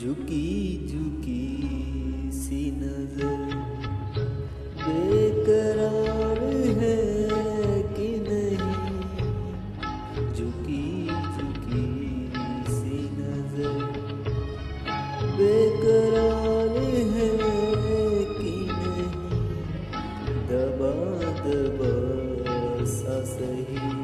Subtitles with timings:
[0.00, 3.40] झुकी झुकी सी नज़र
[4.82, 6.38] बेकरार
[6.80, 6.98] है
[7.96, 8.76] कि नहीं?
[10.34, 11.88] झुकी झुकी
[12.74, 13.82] सी नज़र
[15.38, 16.78] बेकरार
[17.16, 17.30] है
[18.34, 19.10] कि नहीं?
[20.50, 20.94] दबा
[21.42, 21.92] दबा
[22.94, 23.97] सा सही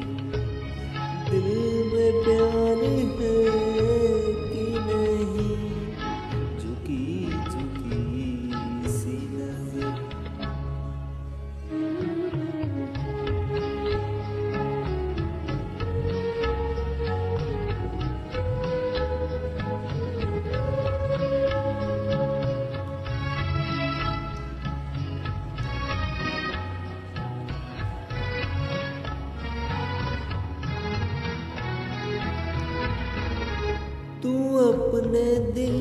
[34.25, 35.77] तू अपने दिल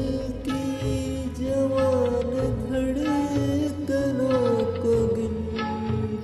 [0.45, 0.63] की
[1.43, 2.31] जवान
[2.69, 4.49] धड़कनों
[4.81, 5.35] को गिन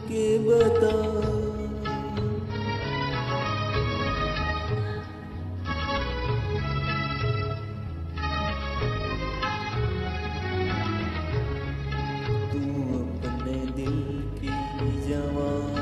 [0.02, 0.92] के बता।
[12.52, 12.64] तू
[13.30, 13.98] अपने दिल
[14.42, 14.52] की
[15.10, 15.80] जवान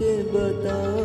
[0.00, 0.97] के बता।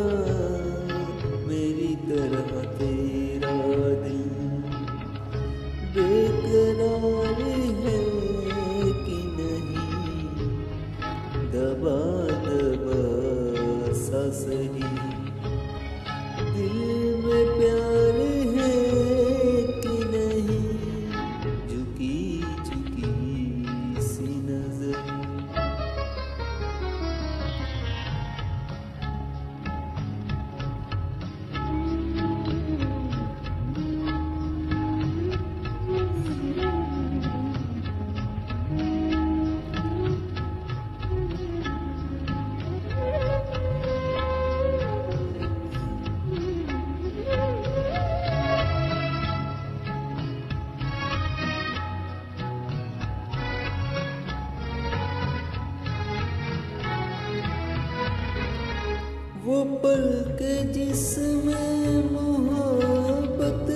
[59.44, 60.04] वो पल
[60.40, 63.66] के जिसमें मोहब्बत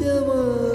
[0.00, 0.73] जवान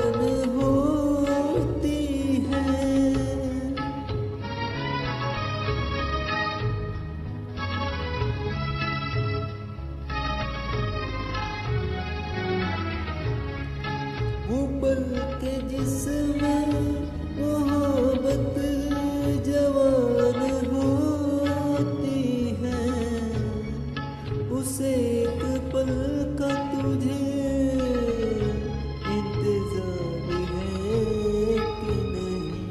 [25.10, 25.42] एक
[25.74, 25.90] पल
[26.40, 27.20] का तुझे
[29.14, 30.74] इंतज़ार है
[31.78, 32.68] कि नहीं।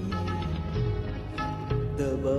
[1.98, 2.38] दबा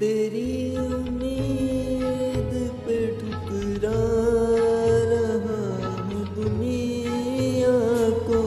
[0.00, 2.52] तेरी उम्मीद
[2.84, 3.98] पे ठुकरा
[8.28, 8.40] को।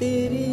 [0.00, 0.48] तेरी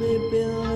[0.00, 0.69] they build